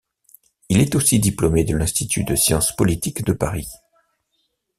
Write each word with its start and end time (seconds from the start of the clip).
Il 0.69 0.79
est 0.81 0.95
aussi 0.95 1.19
diplômé 1.19 1.63
de 1.63 1.75
l’Institut 1.77 2.23
de 2.23 2.33
Sciences 2.35 2.75
Politiques 2.75 3.23
de 3.23 3.33
Paris. 3.33 3.67